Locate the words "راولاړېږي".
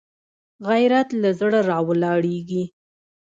1.71-2.63